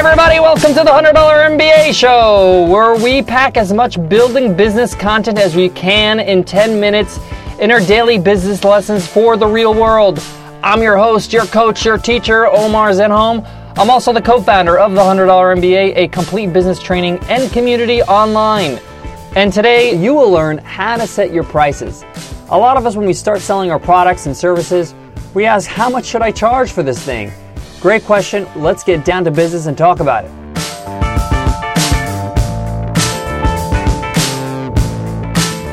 everybody, 0.00 0.40
welcome 0.40 0.72
to 0.72 0.82
the 0.82 0.90
$100 0.90 1.12
MBA 1.12 1.92
show, 1.92 2.66
where 2.70 2.94
we 2.94 3.20
pack 3.20 3.58
as 3.58 3.70
much 3.70 3.98
building 4.08 4.56
business 4.56 4.94
content 4.94 5.38
as 5.38 5.54
we 5.54 5.68
can 5.68 6.20
in 6.20 6.42
10 6.42 6.80
minutes 6.80 7.20
in 7.60 7.70
our 7.70 7.80
daily 7.80 8.18
business 8.18 8.64
lessons 8.64 9.06
for 9.06 9.36
the 9.36 9.46
real 9.46 9.74
world. 9.74 10.18
I'm 10.62 10.80
your 10.80 10.96
host, 10.96 11.34
your 11.34 11.44
coach, 11.44 11.84
your 11.84 11.98
teacher, 11.98 12.46
Omar 12.46 12.92
Zenhom. 12.92 13.46
I'm 13.76 13.90
also 13.90 14.10
the 14.14 14.22
co 14.22 14.40
founder 14.40 14.78
of 14.78 14.92
the 14.92 15.02
$100 15.02 15.58
MBA, 15.58 15.94
a 15.94 16.08
complete 16.08 16.50
business 16.50 16.78
training 16.78 17.18
and 17.24 17.52
community 17.52 18.00
online. 18.00 18.80
And 19.36 19.52
today 19.52 19.94
you 20.02 20.14
will 20.14 20.30
learn 20.30 20.56
how 20.58 20.96
to 20.96 21.06
set 21.06 21.30
your 21.30 21.44
prices. 21.44 22.06
A 22.48 22.56
lot 22.56 22.78
of 22.78 22.86
us, 22.86 22.96
when 22.96 23.06
we 23.06 23.12
start 23.12 23.42
selling 23.42 23.70
our 23.70 23.78
products 23.78 24.24
and 24.24 24.34
services, 24.34 24.94
we 25.34 25.44
ask, 25.44 25.68
How 25.68 25.90
much 25.90 26.06
should 26.06 26.22
I 26.22 26.32
charge 26.32 26.72
for 26.72 26.82
this 26.82 27.04
thing? 27.04 27.30
Great 27.80 28.04
question. 28.04 28.46
Let's 28.56 28.84
get 28.84 29.06
down 29.06 29.24
to 29.24 29.30
business 29.30 29.64
and 29.64 29.76
talk 29.76 30.00
about 30.00 30.26
it. 30.26 30.30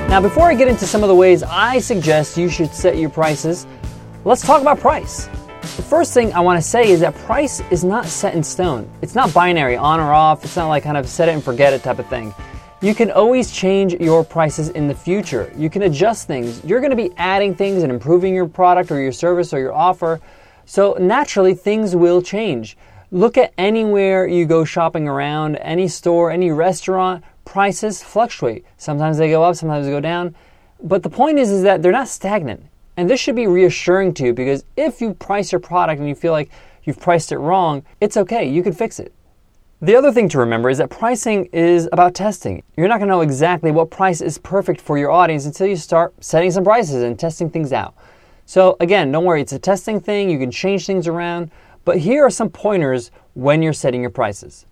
Now, 0.08 0.22
before 0.22 0.46
I 0.46 0.56
get 0.56 0.70
into 0.70 0.88
some 0.88 1.04
of 1.04 1.10
the 1.10 1.16
ways 1.16 1.44
I 1.44 1.80
suggest 1.80 2.38
you 2.38 2.48
should 2.48 2.74
set 2.74 2.96
your 2.96 3.10
prices, 3.10 3.68
let's 4.24 4.42
talk 4.42 4.62
about 4.62 4.80
price. 4.80 5.26
The 5.76 5.84
first 5.84 6.14
thing 6.14 6.32
I 6.32 6.40
want 6.40 6.64
to 6.64 6.66
say 6.66 6.90
is 6.90 7.02
that 7.02 7.14
price 7.14 7.60
is 7.72 7.84
not 7.84 8.06
set 8.06 8.34
in 8.34 8.42
stone. 8.42 8.90
It's 9.02 9.14
not 9.14 9.34
binary, 9.34 9.76
on 9.76 10.00
or 10.00 10.14
off. 10.14 10.46
It's 10.46 10.56
not 10.56 10.70
like 10.70 10.84
kind 10.84 10.96
of 10.96 11.10
set 11.10 11.28
it 11.28 11.34
and 11.34 11.44
forget 11.44 11.74
it 11.74 11.84
type 11.84 12.00
of 12.00 12.08
thing. 12.08 12.34
You 12.80 12.96
can 12.96 13.12
always 13.12 13.52
change 13.52 13.96
your 13.96 14.24
prices 14.24 14.70
in 14.70 14.88
the 14.88 14.96
future. 14.96 15.52
You 15.58 15.70
can 15.70 15.82
adjust 15.82 16.26
things. 16.26 16.64
You're 16.64 16.80
going 16.80 16.92
to 16.92 16.96
be 16.96 17.12
adding 17.18 17.54
things 17.54 17.84
and 17.84 17.92
improving 17.92 18.34
your 18.34 18.48
product 18.48 18.92
or 18.92 19.02
your 19.02 19.12
service 19.12 19.54
or 19.54 19.60
your 19.60 19.74
offer 19.74 20.22
so 20.68 20.98
naturally, 21.00 21.56
things 21.56 21.96
will 21.96 22.22
change. 22.22 22.78
Look 23.10 23.38
at 23.38 23.54
anywhere 23.58 24.28
you 24.28 24.46
go 24.46 24.66
shopping 24.66 25.08
around, 25.08 25.56
any 25.56 25.88
store, 25.88 26.30
any 26.30 26.52
restaurant, 26.52 27.24
prices 27.46 28.04
fluctuate. 28.04 28.66
Sometimes 28.76 29.18
they 29.18 29.30
go 29.30 29.44
up, 29.44 29.56
sometimes 29.56 29.86
they 29.86 29.94
go 29.94 30.02
down. 30.02 30.36
But 30.84 31.04
the 31.04 31.10
point 31.10 31.40
is, 31.40 31.52
is 31.52 31.64
that 31.64 31.82
they're 31.82 31.94
not 31.94 32.10
stagnant. 32.10 32.66
And 32.98 33.10
this 33.10 33.18
should 33.22 33.36
be 33.36 33.48
reassuring 33.48 34.14
to 34.16 34.26
you 34.26 34.34
because 34.34 34.66
if 34.76 35.00
you 35.00 35.14
price 35.14 35.54
your 35.54 35.62
product 35.62 36.00
and 36.00 36.10
you 36.10 36.16
feel 36.16 36.34
like 36.34 36.50
you've 36.84 37.00
priced 37.00 37.32
it 37.32 37.38
wrong, 37.38 37.84
it's 38.02 38.18
okay, 38.18 38.44
you 38.50 38.62
can 38.62 38.74
fix 38.74 39.00
it. 39.00 39.14
The 39.80 39.96
other 39.96 40.12
thing 40.12 40.28
to 40.30 40.40
remember 40.40 40.70
is 40.70 40.80
that 40.80 40.90
pricing 40.90 41.46
is 41.54 41.88
about 41.94 42.14
testing. 42.14 42.62
You're 42.76 42.90
not 42.90 42.98
going 42.98 43.08
to 43.08 43.14
know 43.14 43.22
exactly 43.22 43.72
what 43.72 43.90
price 43.90 44.20
is 44.20 44.38
perfect 44.38 44.82
for 44.82 44.98
your 44.98 45.12
audience 45.12 45.46
until 45.46 45.68
you 45.68 45.78
start 45.78 46.14
setting 46.20 46.52
some 46.52 46.66
prices 46.66 47.04
and 47.04 47.18
testing 47.18 47.50
things 47.50 47.72
out. 47.72 47.96
So 48.48 48.78
again, 48.80 49.12
don't 49.12 49.26
worry, 49.26 49.42
it's 49.42 49.52
a 49.52 49.60
testing 49.60 50.00
thing, 50.00 50.30
you 50.30 50.40
can 50.40 50.52
change 50.52 50.86
things 50.86 51.06
around, 51.06 51.52
but 51.84 51.98
here 51.98 52.26
are 52.26 52.30
some 52.30 52.50
pointers 52.50 53.12
when 53.34 53.62
you're 53.62 53.74
setting 53.74 54.00
your 54.00 54.10
prices. 54.10 54.66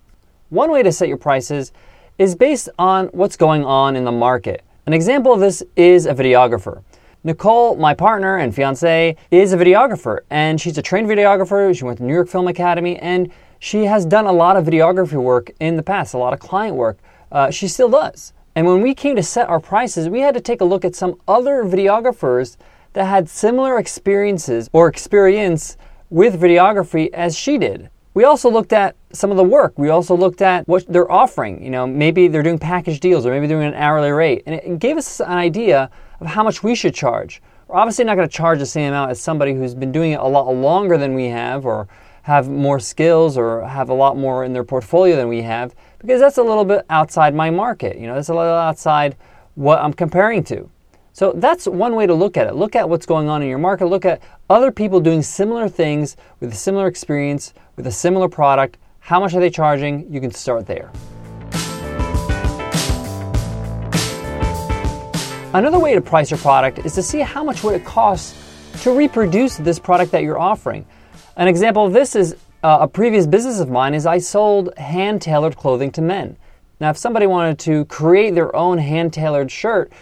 One 0.47 0.71
way 0.71 0.81
to 0.81 0.93
set 0.93 1.09
your 1.09 1.17
prices 1.17 1.73
is 2.17 2.35
based 2.35 2.69
on 2.79 3.07
what's 3.07 3.35
going 3.35 3.65
on 3.65 3.97
in 3.97 4.05
the 4.05 4.13
market. 4.13 4.63
An 4.85 4.93
example 4.93 5.33
of 5.33 5.41
this 5.41 5.61
is 5.75 6.05
a 6.05 6.13
videographer. 6.13 6.83
Nicole, 7.25 7.75
my 7.75 7.93
partner 7.93 8.37
and 8.37 8.55
fiance, 8.55 9.17
is 9.29 9.51
a 9.51 9.57
videographer, 9.57 10.19
and 10.29 10.61
she's 10.61 10.77
a 10.77 10.81
trained 10.81 11.09
videographer. 11.09 11.77
She 11.77 11.83
went 11.83 11.97
to 11.97 12.05
New 12.05 12.13
York 12.13 12.29
Film 12.29 12.47
Academy, 12.47 12.97
and 12.99 13.29
she 13.59 13.83
has 13.83 14.05
done 14.05 14.25
a 14.25 14.31
lot 14.31 14.55
of 14.55 14.65
videography 14.65 15.21
work 15.21 15.51
in 15.59 15.75
the 15.75 15.83
past, 15.83 16.13
a 16.13 16.17
lot 16.17 16.31
of 16.31 16.39
client 16.39 16.77
work. 16.77 16.97
Uh, 17.29 17.51
she 17.51 17.67
still 17.67 17.89
does. 17.89 18.31
And 18.55 18.65
when 18.65 18.81
we 18.81 18.93
came 18.95 19.17
to 19.17 19.23
set 19.23 19.49
our 19.49 19.59
prices, 19.59 20.07
we 20.07 20.21
had 20.21 20.33
to 20.33 20.39
take 20.39 20.61
a 20.61 20.65
look 20.65 20.85
at 20.85 20.95
some 20.95 21.19
other 21.27 21.65
videographers 21.65 22.55
that 22.95 23.05
had 23.05 23.29
similar 23.29 23.77
experiences 23.77 24.69
or 24.73 24.87
experience 24.87 25.77
with 26.09 26.41
videography 26.41 27.09
as 27.13 27.37
she 27.37 27.57
did. 27.57 27.89
We 28.13 28.23
also 28.23 28.49
looked 28.49 28.71
at 28.71 28.95
some 29.11 29.31
of 29.31 29.37
the 29.37 29.43
work. 29.43 29.77
We 29.77 29.89
also 29.89 30.15
looked 30.15 30.41
at 30.41 30.65
what 30.65 30.85
they're 30.87 31.11
offering. 31.11 31.61
You 31.61 31.69
know, 31.69 31.85
maybe 31.85 32.29
they're 32.29 32.41
doing 32.41 32.57
package 32.57 33.01
deals 33.01 33.25
or 33.25 33.31
maybe 33.31 33.47
they're 33.47 33.57
doing 33.57 33.73
an 33.73 33.79
hourly 33.79 34.11
rate. 34.11 34.43
And 34.45 34.55
it 34.55 34.79
gave 34.79 34.95
us 34.95 35.19
an 35.19 35.33
idea 35.33 35.89
of 36.21 36.27
how 36.27 36.41
much 36.41 36.63
we 36.63 36.73
should 36.73 36.95
charge. 36.95 37.41
We're 37.67 37.75
obviously 37.75 38.05
not 38.05 38.15
going 38.15 38.29
to 38.29 38.33
charge 38.33 38.59
the 38.59 38.65
same 38.65 38.89
amount 38.89 39.11
as 39.11 39.19
somebody 39.19 39.53
who's 39.53 39.75
been 39.75 39.91
doing 39.91 40.13
it 40.13 40.21
a 40.21 40.27
lot 40.27 40.47
longer 40.55 40.97
than 40.97 41.13
we 41.13 41.25
have 41.25 41.65
or 41.65 41.89
have 42.21 42.47
more 42.47 42.79
skills 42.79 43.37
or 43.37 43.67
have 43.67 43.89
a 43.89 43.93
lot 43.93 44.15
more 44.15 44.45
in 44.45 44.53
their 44.53 44.63
portfolio 44.63 45.17
than 45.17 45.27
we 45.27 45.41
have 45.41 45.75
because 45.99 46.21
that's 46.21 46.37
a 46.37 46.43
little 46.43 46.63
bit 46.63 46.85
outside 46.89 47.35
my 47.35 47.49
market. 47.49 47.97
You 47.97 48.07
know, 48.07 48.15
that's 48.15 48.29
a 48.29 48.33
little 48.33 48.53
outside 48.53 49.17
what 49.55 49.79
I'm 49.79 49.93
comparing 49.93 50.45
to. 50.45 50.69
So 51.15 51.31
that's 51.31 51.65
one 51.65 51.95
way 51.95 52.05
to 52.07 52.13
look 52.13 52.35
at 52.35 52.45
it. 52.45 52.55
Look 52.55 52.75
at 52.75 52.89
what's 52.89 53.05
going 53.05 53.29
on 53.29 53.41
in 53.41 53.47
your 53.47 53.57
market. 53.57 53.85
Look 53.85 54.03
at 54.03 54.21
other 54.49 54.69
people 54.69 54.99
doing 54.99 55.21
similar 55.21 55.69
things 55.69 56.17
with 56.41 56.51
a 56.51 56.55
similar 56.57 56.87
experience, 56.87 57.53
with 57.77 57.87
a 57.87 57.91
similar 57.91 58.27
product. 58.27 58.77
How 58.99 59.21
much 59.21 59.33
are 59.33 59.39
they 59.39 59.49
charging? 59.49 60.11
You 60.13 60.19
can 60.19 60.31
start 60.31 60.67
there. 60.67 60.91
Another 65.53 65.79
way 65.79 65.93
to 65.95 66.01
price 66.01 66.29
your 66.29 66.37
product 66.37 66.79
is 66.79 66.93
to 66.95 67.01
see 67.01 67.19
how 67.21 67.45
much 67.45 67.63
would 67.63 67.75
it 67.75 67.85
cost 67.85 68.35
to 68.81 68.91
reproduce 68.91 69.55
this 69.55 69.79
product 69.79 70.11
that 70.11 70.21
you're 70.21 70.37
offering. 70.37 70.85
An 71.37 71.47
example 71.47 71.85
of 71.85 71.93
this 71.93 72.17
is 72.17 72.35
uh, 72.61 72.79
a 72.81 72.89
previous 72.89 73.25
business 73.25 73.61
of 73.61 73.69
mine 73.69 73.93
is 73.93 74.05
I 74.05 74.17
sold 74.17 74.77
hand-tailored 74.77 75.55
clothing 75.55 75.91
to 75.91 76.01
men. 76.01 76.35
Now, 76.81 76.89
if 76.89 76.97
somebody 76.97 77.25
wanted 77.25 77.57
to 77.59 77.85
create 77.85 78.35
their 78.35 78.53
own 78.53 78.79
hand-tailored 78.79 79.49
shirt, 79.49 79.93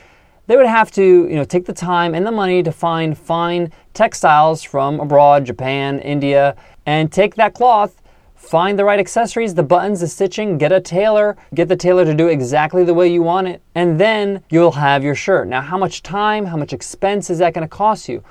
they 0.47 0.57
would 0.57 0.65
have 0.65 0.91
to 0.91 1.03
you 1.03 1.35
know 1.35 1.43
take 1.43 1.65
the 1.65 1.73
time 1.73 2.13
and 2.13 2.25
the 2.25 2.31
money 2.31 2.61
to 2.63 2.71
find 2.71 3.17
fine 3.17 3.71
textiles 3.93 4.63
from 4.63 4.99
abroad 4.99 5.45
japan 5.45 5.99
india 5.99 6.55
and 6.85 7.11
take 7.11 7.35
that 7.35 7.53
cloth 7.53 8.01
find 8.43 8.77
the 8.77 8.83
right 8.83 8.99
accessories 8.99 9.53
the 9.53 9.63
buttons 9.63 10.01
the 10.01 10.07
stitching 10.07 10.57
get 10.57 10.71
a 10.71 10.81
tailor 10.81 11.37
get 11.55 11.69
the 11.69 11.75
tailor 11.75 12.03
to 12.03 12.13
do 12.13 12.27
exactly 12.27 12.83
the 12.83 12.93
way 12.93 13.07
you 13.07 13.23
want 13.23 13.47
it 13.47 13.61
and 13.73 13.99
then 13.99 14.43
you'll 14.49 14.71
have 14.71 15.03
your 15.03 15.15
shirt. 15.15 15.47
Now 15.47 15.61
how 15.61 15.77
much 15.77 16.03
time 16.03 16.45
how 16.45 16.57
much 16.57 16.73
expense 16.73 17.29
is 17.29 17.39
that 17.39 17.53
going 17.53 17.67
to 17.67 17.69
cost 17.69 18.09
you? 18.09 18.21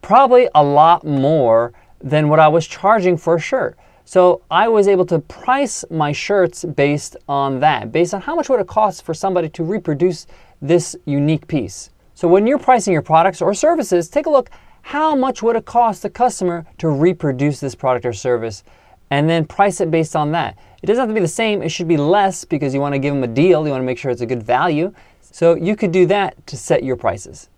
Probably 0.00 0.48
a 0.54 0.64
lot 0.64 1.04
more 1.04 1.72
than 2.00 2.28
what 2.28 2.40
i 2.40 2.48
was 2.48 2.66
charging 2.66 3.16
for 3.16 3.34
a 3.34 3.40
shirt. 3.40 3.76
So 4.04 4.40
I 4.50 4.68
was 4.68 4.88
able 4.88 5.04
to 5.06 5.18
price 5.18 5.84
my 5.90 6.12
shirts 6.12 6.64
based 6.64 7.18
on 7.28 7.60
that, 7.60 7.92
based 7.92 8.14
on 8.14 8.22
how 8.22 8.34
much 8.34 8.48
would 8.48 8.58
it 8.58 8.66
cost 8.66 9.04
for 9.04 9.12
somebody 9.12 9.50
to 9.50 9.62
reproduce 9.62 10.26
this 10.60 10.96
unique 11.04 11.46
piece. 11.46 11.90
So 12.14 12.26
when 12.28 12.46
you're 12.46 12.58
pricing 12.58 12.92
your 12.92 13.02
products 13.02 13.40
or 13.40 13.54
services, 13.54 14.08
take 14.08 14.26
a 14.26 14.30
look 14.30 14.50
how 14.82 15.14
much 15.14 15.42
would 15.42 15.54
it 15.54 15.66
cost 15.66 16.02
the 16.02 16.10
customer 16.10 16.64
to 16.78 16.88
reproduce 16.88 17.60
this 17.60 17.74
product 17.74 18.06
or 18.06 18.12
service 18.12 18.64
and 19.10 19.28
then 19.28 19.44
price 19.44 19.80
it 19.80 19.90
based 19.90 20.16
on 20.16 20.32
that. 20.32 20.58
It 20.82 20.86
doesn't 20.86 21.02
have 21.02 21.08
to 21.10 21.14
be 21.14 21.20
the 21.20 21.28
same, 21.28 21.62
it 21.62 21.68
should 21.70 21.88
be 21.88 21.96
less 21.96 22.44
because 22.44 22.74
you 22.74 22.80
want 22.80 22.94
to 22.94 22.98
give 22.98 23.14
them 23.14 23.22
a 23.22 23.28
deal, 23.28 23.64
you 23.64 23.70
want 23.70 23.82
to 23.82 23.86
make 23.86 23.98
sure 23.98 24.10
it's 24.10 24.20
a 24.20 24.26
good 24.26 24.42
value. 24.42 24.92
So 25.20 25.54
you 25.54 25.76
could 25.76 25.92
do 25.92 26.06
that 26.06 26.46
to 26.46 26.56
set 26.56 26.82
your 26.82 26.96
prices. 26.96 27.48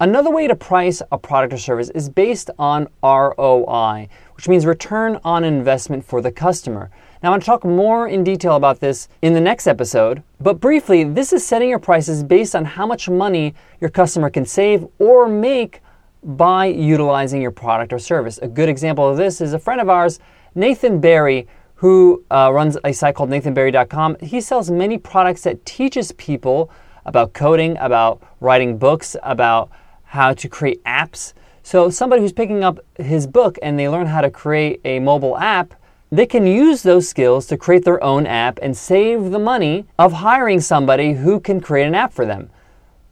Another 0.00 0.30
way 0.30 0.46
to 0.48 0.56
price 0.56 1.02
a 1.12 1.18
product 1.18 1.52
or 1.52 1.58
service 1.58 1.88
is 1.90 2.08
based 2.08 2.50
on 2.58 2.88
ROI, 3.02 4.08
which 4.34 4.48
means 4.48 4.66
return 4.66 5.20
on 5.24 5.44
investment 5.44 6.04
for 6.04 6.20
the 6.20 6.32
customer. 6.32 6.90
Now, 7.24 7.30
I 7.30 7.32
want 7.32 7.42
to 7.44 7.46
talk 7.46 7.64
more 7.64 8.06
in 8.06 8.22
detail 8.22 8.54
about 8.54 8.80
this 8.80 9.08
in 9.22 9.32
the 9.32 9.40
next 9.40 9.66
episode, 9.66 10.22
but 10.40 10.60
briefly, 10.60 11.04
this 11.04 11.32
is 11.32 11.42
setting 11.42 11.70
your 11.70 11.78
prices 11.78 12.22
based 12.22 12.54
on 12.54 12.66
how 12.66 12.86
much 12.86 13.08
money 13.08 13.54
your 13.80 13.88
customer 13.88 14.28
can 14.28 14.44
save 14.44 14.86
or 14.98 15.26
make 15.26 15.80
by 16.22 16.66
utilizing 16.66 17.40
your 17.40 17.50
product 17.50 17.94
or 17.94 17.98
service. 17.98 18.36
A 18.42 18.46
good 18.46 18.68
example 18.68 19.08
of 19.08 19.16
this 19.16 19.40
is 19.40 19.54
a 19.54 19.58
friend 19.58 19.80
of 19.80 19.88
ours, 19.88 20.20
Nathan 20.54 21.00
Barry, 21.00 21.48
who 21.76 22.22
uh, 22.30 22.50
runs 22.52 22.76
a 22.84 22.92
site 22.92 23.14
called 23.14 23.30
nathanbarry.com. 23.30 24.18
He 24.20 24.42
sells 24.42 24.70
many 24.70 24.98
products 24.98 25.44
that 25.44 25.64
teaches 25.64 26.12
people 26.12 26.70
about 27.06 27.32
coding, 27.32 27.78
about 27.78 28.22
writing 28.40 28.76
books, 28.76 29.16
about 29.22 29.70
how 30.02 30.34
to 30.34 30.46
create 30.46 30.84
apps. 30.84 31.32
So 31.62 31.88
somebody 31.88 32.20
who's 32.20 32.34
picking 32.34 32.62
up 32.62 32.80
his 32.98 33.26
book 33.26 33.58
and 33.62 33.78
they 33.78 33.88
learn 33.88 34.08
how 34.08 34.20
to 34.20 34.30
create 34.30 34.82
a 34.84 35.00
mobile 35.00 35.38
app, 35.38 35.72
they 36.10 36.26
can 36.26 36.46
use 36.46 36.82
those 36.82 37.08
skills 37.08 37.46
to 37.46 37.56
create 37.56 37.84
their 37.84 38.02
own 38.02 38.26
app 38.26 38.58
and 38.62 38.76
save 38.76 39.30
the 39.30 39.38
money 39.38 39.84
of 39.98 40.12
hiring 40.12 40.60
somebody 40.60 41.14
who 41.14 41.40
can 41.40 41.60
create 41.60 41.86
an 41.86 41.94
app 41.94 42.12
for 42.12 42.24
them. 42.24 42.50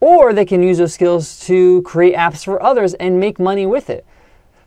Or 0.00 0.32
they 0.32 0.44
can 0.44 0.62
use 0.62 0.78
those 0.78 0.94
skills 0.94 1.40
to 1.46 1.82
create 1.82 2.14
apps 2.14 2.44
for 2.44 2.62
others 2.62 2.94
and 2.94 3.18
make 3.20 3.38
money 3.38 3.66
with 3.66 3.90
it. 3.90 4.04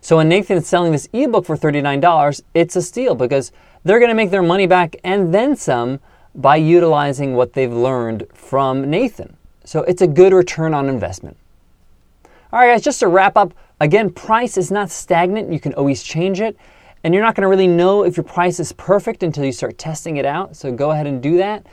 So 0.00 0.18
when 0.18 0.28
Nathan 0.28 0.58
is 0.58 0.66
selling 0.66 0.92
this 0.92 1.08
ebook 1.12 1.44
for 1.44 1.56
$39, 1.56 2.42
it's 2.54 2.76
a 2.76 2.82
steal 2.82 3.14
because 3.14 3.52
they're 3.84 3.98
going 3.98 4.10
to 4.10 4.14
make 4.14 4.30
their 4.30 4.42
money 4.42 4.66
back 4.66 4.96
and 5.02 5.32
then 5.32 5.56
some 5.56 6.00
by 6.34 6.56
utilizing 6.56 7.34
what 7.34 7.54
they've 7.54 7.72
learned 7.72 8.26
from 8.32 8.88
Nathan. 8.88 9.36
So 9.64 9.82
it's 9.82 10.02
a 10.02 10.06
good 10.06 10.32
return 10.32 10.74
on 10.74 10.88
investment. 10.88 11.36
All 12.52 12.60
right, 12.60 12.72
guys, 12.72 12.82
just 12.82 13.00
to 13.00 13.08
wrap 13.08 13.36
up, 13.36 13.52
again, 13.80 14.10
price 14.10 14.56
is 14.56 14.70
not 14.70 14.90
stagnant. 14.90 15.52
You 15.52 15.58
can 15.58 15.74
always 15.74 16.02
change 16.02 16.40
it. 16.40 16.56
And 17.06 17.14
you're 17.14 17.22
not 17.22 17.36
going 17.36 17.42
to 17.42 17.48
really 17.48 17.68
know 17.68 18.02
if 18.02 18.16
your 18.16 18.24
price 18.24 18.58
is 18.58 18.72
perfect 18.72 19.22
until 19.22 19.44
you 19.44 19.52
start 19.52 19.78
testing 19.78 20.16
it 20.16 20.26
out. 20.26 20.56
So 20.56 20.72
go 20.72 20.90
ahead 20.90 21.06
and 21.06 21.22
do 21.22 21.36
that. 21.36 21.64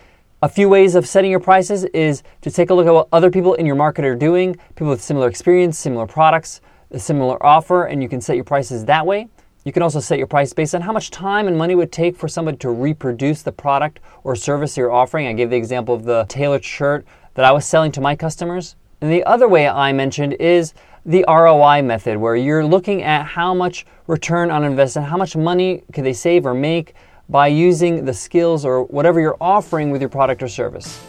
A 0.43 0.47
few 0.47 0.69
ways 0.69 0.93
of 0.93 1.07
setting 1.07 1.31
your 1.31 1.39
prices 1.39 1.85
is 1.85 2.21
to 2.41 2.51
take 2.51 2.69
a 2.69 2.73
look 2.75 2.85
at 2.85 2.93
what 2.93 3.07
other 3.11 3.31
people 3.31 3.55
in 3.55 3.65
your 3.65 3.75
market 3.75 4.05
are 4.05 4.13
doing, 4.13 4.55
people 4.75 4.89
with 4.89 5.01
similar 5.01 5.27
experience, 5.27 5.79
similar 5.79 6.05
products, 6.05 6.61
a 6.91 6.99
similar 6.99 7.43
offer, 7.43 7.85
and 7.85 8.03
you 8.03 8.07
can 8.07 8.21
set 8.21 8.35
your 8.35 8.45
prices 8.45 8.85
that 8.85 9.07
way. 9.07 9.27
You 9.65 9.71
can 9.71 9.81
also 9.81 9.99
set 9.99 10.19
your 10.19 10.27
price 10.27 10.53
based 10.53 10.75
on 10.75 10.81
how 10.81 10.91
much 10.91 11.09
time 11.09 11.47
and 11.47 11.57
money 11.57 11.73
it 11.73 11.77
would 11.77 11.91
take 11.91 12.15
for 12.15 12.27
somebody 12.27 12.57
to 12.57 12.69
reproduce 12.69 13.41
the 13.41 13.51
product 13.51 14.01
or 14.23 14.35
service 14.35 14.77
you're 14.77 14.91
offering. 14.91 15.25
I 15.25 15.33
gave 15.33 15.49
the 15.49 15.57
example 15.57 15.95
of 15.95 16.03
the 16.03 16.27
tailored 16.29 16.63
shirt 16.63 17.07
that 17.33 17.43
I 17.43 17.51
was 17.51 17.65
selling 17.65 17.91
to 17.93 18.01
my 18.01 18.15
customers. 18.15 18.75
And 19.01 19.11
the 19.11 19.23
other 19.23 19.47
way 19.47 19.67
I 19.67 19.93
mentioned 19.93 20.33
is 20.33 20.75
the 21.05 21.25
ROI 21.27 21.81
method, 21.81 22.17
where 22.17 22.35
you're 22.35 22.65
looking 22.65 23.03
at 23.03 23.25
how 23.25 23.53
much 23.53 23.85
return 24.07 24.49
on 24.49 24.63
investment, 24.63 25.07
how 25.07 25.17
much 25.17 25.35
money 25.35 25.83
could 25.91 26.05
they 26.05 26.13
save 26.13 26.45
or 26.45 26.53
make 26.53 26.95
by 27.29 27.47
using 27.47 28.05
the 28.05 28.13
skills 28.13 28.65
or 28.65 28.83
whatever 28.83 29.19
you're 29.19 29.37
offering 29.41 29.91
with 29.91 30.01
your 30.01 30.09
product 30.09 30.41
or 30.43 30.47
service. 30.47 31.01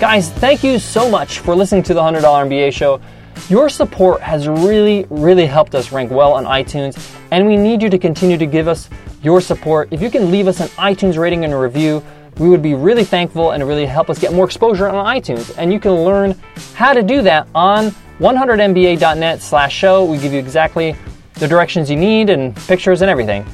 Guys, 0.00 0.30
thank 0.32 0.64
you 0.64 0.78
so 0.78 1.08
much 1.08 1.38
for 1.38 1.54
listening 1.54 1.82
to 1.84 1.94
the 1.94 2.00
$100 2.00 2.20
MBA 2.22 2.72
show. 2.72 3.00
Your 3.48 3.68
support 3.68 4.20
has 4.20 4.48
really, 4.48 5.06
really 5.10 5.46
helped 5.46 5.74
us 5.74 5.92
rank 5.92 6.10
well 6.10 6.32
on 6.32 6.44
iTunes, 6.44 7.14
and 7.30 7.46
we 7.46 7.56
need 7.56 7.80
you 7.80 7.88
to 7.90 7.98
continue 7.98 8.36
to 8.36 8.46
give 8.46 8.68
us 8.68 8.90
your 9.22 9.40
support. 9.40 9.88
If 9.92 10.02
you 10.02 10.10
can 10.10 10.30
leave 10.30 10.48
us 10.48 10.60
an 10.60 10.68
iTunes 10.70 11.16
rating 11.16 11.44
and 11.44 11.52
a 11.52 11.58
review, 11.58 12.02
we 12.38 12.48
would 12.48 12.62
be 12.62 12.74
really 12.74 13.04
thankful 13.04 13.52
and 13.52 13.66
really 13.66 13.86
help 13.86 14.10
us 14.10 14.18
get 14.18 14.32
more 14.32 14.44
exposure 14.44 14.88
on 14.88 15.06
iTunes. 15.06 15.54
And 15.56 15.72
you 15.72 15.78
can 15.78 15.92
learn 15.92 16.32
how 16.74 16.92
to 16.92 17.02
do 17.02 17.22
that 17.22 17.46
on 17.54 17.90
100mba.net 18.18 19.40
slash 19.40 19.74
show. 19.74 20.04
We 20.04 20.18
give 20.18 20.32
you 20.32 20.38
exactly 20.38 20.96
the 21.34 21.48
directions 21.48 21.90
you 21.90 21.96
need 21.96 22.30
and 22.30 22.56
pictures 22.56 23.02
and 23.02 23.10
everything. 23.10 23.44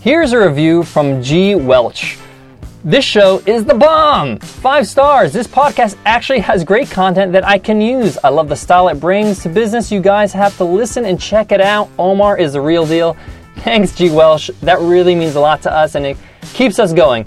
Here's 0.00 0.32
a 0.32 0.46
review 0.46 0.82
from 0.82 1.22
G. 1.22 1.54
Welch. 1.54 2.18
This 2.82 3.04
show 3.04 3.42
is 3.44 3.66
the 3.66 3.74
bomb! 3.74 4.38
Five 4.38 4.86
stars! 4.86 5.34
This 5.34 5.46
podcast 5.46 5.98
actually 6.06 6.38
has 6.38 6.64
great 6.64 6.90
content 6.90 7.30
that 7.32 7.46
I 7.46 7.58
can 7.58 7.78
use. 7.82 8.16
I 8.24 8.30
love 8.30 8.48
the 8.48 8.56
style 8.56 8.88
it 8.88 8.98
brings 8.98 9.42
to 9.42 9.50
business. 9.50 9.92
You 9.92 10.00
guys 10.00 10.32
have 10.32 10.56
to 10.56 10.64
listen 10.64 11.04
and 11.04 11.20
check 11.20 11.52
it 11.52 11.60
out. 11.60 11.90
Omar 11.98 12.38
is 12.38 12.54
the 12.54 12.60
real 12.62 12.86
deal. 12.86 13.18
Thanks, 13.56 13.94
G. 13.94 14.08
Welsh. 14.08 14.48
That 14.62 14.80
really 14.80 15.14
means 15.14 15.34
a 15.34 15.40
lot 15.40 15.60
to 15.62 15.70
us 15.70 15.94
and 15.94 16.06
it 16.06 16.16
keeps 16.54 16.78
us 16.78 16.94
going. 16.94 17.26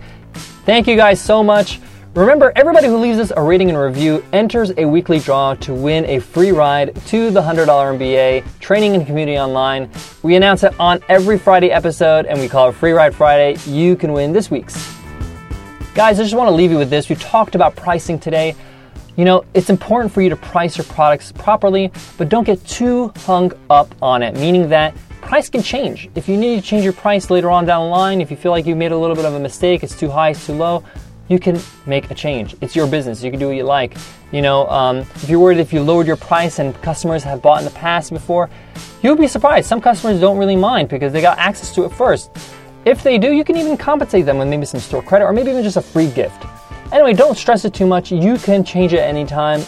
Thank 0.65 0.87
you 0.87 0.95
guys 0.95 1.19
so 1.19 1.43
much. 1.43 1.81
Remember, 2.15 2.53
everybody 2.55 2.87
who 2.87 2.97
leaves 2.97 3.19
us 3.19 3.33
a 3.35 3.41
rating 3.41 3.67
and 3.67 3.77
review 3.77 4.23
enters 4.31 4.71
a 4.77 4.85
weekly 4.85 5.19
draw 5.19 5.55
to 5.55 5.73
win 5.73 6.05
a 6.05 6.19
free 6.19 6.53
ride 6.53 6.95
to 7.07 7.31
the 7.31 7.41
$100 7.41 7.65
MBA 7.67 8.59
training 8.61 8.95
and 8.95 9.05
community 9.05 9.37
online. 9.37 9.89
We 10.21 10.37
announce 10.37 10.63
it 10.63 10.73
on 10.79 11.03
every 11.09 11.37
Friday 11.37 11.71
episode 11.71 12.27
and 12.27 12.39
we 12.39 12.47
call 12.47 12.69
it 12.69 12.75
Free 12.75 12.93
Ride 12.93 13.13
Friday. 13.13 13.57
You 13.65 13.97
can 13.97 14.13
win 14.13 14.31
this 14.31 14.49
week's. 14.49 14.75
Guys, 15.95 16.17
I 16.17 16.23
just 16.23 16.35
want 16.35 16.47
to 16.47 16.55
leave 16.55 16.71
you 16.71 16.77
with 16.77 16.89
this. 16.89 17.09
We 17.09 17.15
talked 17.15 17.55
about 17.55 17.75
pricing 17.75 18.17
today. 18.17 18.55
You 19.17 19.25
know, 19.25 19.43
it's 19.53 19.69
important 19.69 20.13
for 20.13 20.21
you 20.21 20.29
to 20.29 20.37
price 20.37 20.77
your 20.77 20.85
products 20.85 21.33
properly, 21.33 21.91
but 22.17 22.29
don't 22.29 22.45
get 22.45 22.65
too 22.65 23.11
hung 23.17 23.51
up 23.69 23.93
on 24.01 24.23
it, 24.23 24.35
meaning 24.35 24.69
that 24.69 24.95
price 25.33 25.49
can 25.49 25.63
change. 25.63 26.11
If 26.13 26.29
you 26.29 26.37
need 26.37 26.61
to 26.61 26.61
change 26.61 26.83
your 26.83 26.93
price 26.93 27.31
later 27.31 27.49
on 27.49 27.65
down 27.65 27.85
the 27.85 27.89
line, 27.89 28.21
if 28.21 28.29
you 28.29 28.37
feel 28.37 28.51
like 28.51 28.67
you 28.67 28.75
made 28.75 28.91
a 28.91 28.97
little 28.99 29.15
bit 29.15 29.25
of 29.25 29.33
a 29.33 29.39
mistake, 29.39 29.81
it's 29.81 29.97
too 29.97 30.07
high, 30.07 30.29
it's 30.29 30.45
too 30.45 30.53
low, 30.53 30.83
you 31.27 31.39
can 31.39 31.59
make 31.87 32.11
a 32.11 32.13
change. 32.13 32.55
It's 32.61 32.75
your 32.75 32.85
business. 32.85 33.23
You 33.23 33.31
can 33.31 33.39
do 33.39 33.47
what 33.47 33.55
you 33.55 33.63
like. 33.63 33.97
You 34.31 34.43
know, 34.43 34.67
um, 34.67 34.97
if 34.99 35.27
you're 35.27 35.39
worried 35.39 35.57
if 35.57 35.73
you 35.73 35.81
lowered 35.81 36.05
your 36.05 36.17
price 36.17 36.59
and 36.59 36.79
customers 36.83 37.23
have 37.23 37.41
bought 37.41 37.57
in 37.57 37.65
the 37.65 37.71
past 37.71 38.11
before, 38.11 38.47
you'll 39.01 39.15
be 39.15 39.25
surprised. 39.25 39.67
Some 39.67 39.81
customers 39.81 40.19
don't 40.19 40.37
really 40.37 40.55
mind 40.55 40.89
because 40.89 41.11
they 41.11 41.19
got 41.19 41.39
access 41.39 41.73
to 41.73 41.85
it 41.85 41.89
first. 41.89 42.29
If 42.85 43.01
they 43.01 43.17
do, 43.17 43.33
you 43.33 43.43
can 43.43 43.57
even 43.57 43.75
compensate 43.75 44.27
them 44.27 44.37
with 44.37 44.49
maybe 44.49 44.67
some 44.67 44.81
store 44.81 45.01
credit 45.01 45.25
or 45.25 45.33
maybe 45.33 45.49
even 45.49 45.63
just 45.63 45.77
a 45.77 45.81
free 45.81 46.11
gift. 46.11 46.45
Anyway, 46.91 47.13
don't 47.13 47.35
stress 47.35 47.65
it 47.65 47.73
too 47.73 47.87
much. 47.87 48.11
You 48.11 48.37
can 48.37 48.63
change 48.63 48.93
it 48.93 48.99
anytime. 48.99 49.63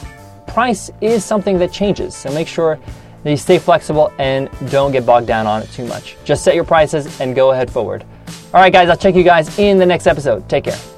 Price 0.45 0.91
is 1.01 1.25
something 1.25 1.57
that 1.57 1.71
changes, 1.71 2.15
so 2.15 2.31
make 2.31 2.47
sure 2.47 2.79
you 3.31 3.37
stay 3.37 3.59
flexible 3.59 4.13
and 4.19 4.49
don't 4.69 4.91
get 4.91 5.05
bogged 5.05 5.27
down 5.27 5.47
on 5.47 5.61
it 5.61 5.71
too 5.71 5.85
much. 5.85 6.15
Just 6.23 6.43
set 6.43 6.55
your 6.55 6.63
prices 6.63 7.19
and 7.19 7.35
go 7.35 7.51
ahead 7.51 7.71
forward. 7.71 8.03
All 8.53 8.61
right, 8.61 8.71
guys, 8.71 8.89
I'll 8.89 8.97
check 8.97 9.15
you 9.15 9.23
guys 9.23 9.57
in 9.59 9.77
the 9.77 9.85
next 9.85 10.07
episode. 10.07 10.47
Take 10.47 10.65
care. 10.65 10.94